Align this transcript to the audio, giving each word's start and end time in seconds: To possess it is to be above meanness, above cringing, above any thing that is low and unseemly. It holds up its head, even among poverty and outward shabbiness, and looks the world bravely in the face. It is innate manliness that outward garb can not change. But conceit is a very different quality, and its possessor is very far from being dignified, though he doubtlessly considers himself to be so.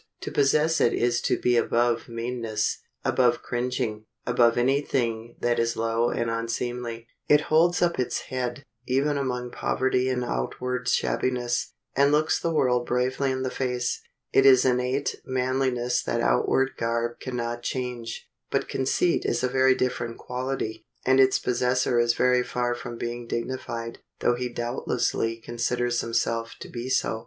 To 0.21 0.31
possess 0.31 0.81
it 0.81 0.93
is 0.93 1.21
to 1.21 1.37
be 1.37 1.55
above 1.55 2.09
meanness, 2.09 2.79
above 3.05 3.43
cringing, 3.43 4.05
above 4.25 4.57
any 4.57 4.81
thing 4.81 5.35
that 5.41 5.59
is 5.59 5.77
low 5.77 6.09
and 6.09 6.27
unseemly. 6.27 7.05
It 7.29 7.41
holds 7.51 7.83
up 7.83 7.99
its 7.99 8.21
head, 8.21 8.65
even 8.87 9.15
among 9.15 9.51
poverty 9.51 10.09
and 10.09 10.23
outward 10.25 10.87
shabbiness, 10.87 11.73
and 11.95 12.11
looks 12.11 12.39
the 12.39 12.51
world 12.51 12.87
bravely 12.87 13.29
in 13.31 13.43
the 13.43 13.51
face. 13.51 14.01
It 14.33 14.43
is 14.43 14.65
innate 14.65 15.21
manliness 15.23 16.01
that 16.01 16.19
outward 16.19 16.71
garb 16.77 17.19
can 17.19 17.35
not 17.35 17.61
change. 17.61 18.27
But 18.49 18.67
conceit 18.67 19.23
is 19.23 19.43
a 19.43 19.47
very 19.47 19.75
different 19.75 20.17
quality, 20.17 20.83
and 21.05 21.19
its 21.19 21.37
possessor 21.37 21.99
is 21.99 22.15
very 22.15 22.41
far 22.43 22.73
from 22.73 22.97
being 22.97 23.27
dignified, 23.27 23.99
though 24.19 24.33
he 24.33 24.49
doubtlessly 24.49 25.35
considers 25.35 26.01
himself 26.01 26.55
to 26.61 26.69
be 26.69 26.89
so. 26.89 27.19